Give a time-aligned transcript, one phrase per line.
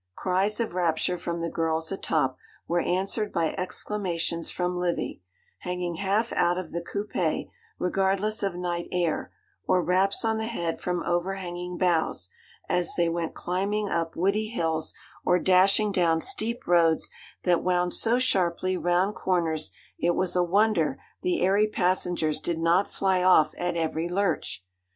[0.15, 2.35] Cries of rapture from the girls atop
[2.67, 5.21] were answered by exclamations from Livy,
[5.59, 9.31] hanging half out of the coupé regardless of night air,
[9.67, 12.31] or raps on the head from overhanging boughs,
[12.67, 17.11] as they went climbing up woody hills, or dashing down steep roads
[17.43, 22.89] that wound so sharply round corners, it was a wonder the airy passengers did not
[22.89, 24.65] fly off at every lurch.